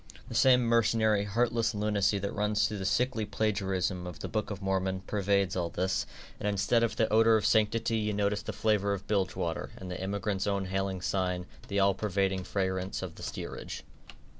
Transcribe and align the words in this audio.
The 0.29 0.33
same 0.33 0.63
mercenary, 0.63 1.25
heartless 1.25 1.75
lunacy 1.75 2.17
that 2.17 2.33
runs 2.33 2.67
through 2.67 2.79
the 2.79 2.85
sickly 2.87 3.23
plagiarism 3.23 4.07
of 4.07 4.17
the 4.17 4.27
Book 4.27 4.49
of 4.49 4.59
Mormon, 4.59 5.01
pervades 5.01 5.55
all 5.55 5.69
this, 5.69 6.07
and 6.39 6.49
instead 6.49 6.81
of 6.81 6.95
the 6.95 7.07
odor 7.13 7.37
of 7.37 7.45
sanctity 7.45 7.97
you 7.99 8.11
notice 8.11 8.41
the 8.41 8.51
flavor 8.51 8.93
of 8.93 9.05
bilge 9.05 9.35
water, 9.35 9.69
and 9.77 9.91
the 9.91 10.01
emigrant's 10.01 10.47
own 10.47 10.65
hailing 10.65 11.01
sign, 11.03 11.45
the 11.67 11.79
all 11.79 11.93
pervading 11.93 12.43
fragrance 12.43 13.03
of 13.03 13.13
the 13.13 13.21
steerage. 13.21 13.83